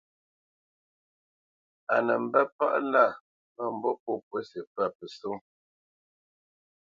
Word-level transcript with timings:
Á 1.93 1.95
nə 2.05 2.13
mbə̄ 2.23 2.43
palá 2.57 3.05
mə̂mbû 3.55 3.89
pô 4.03 4.11
pǔsi 4.27 4.59
pə́ 4.73 4.87
pəsó. 4.97 5.31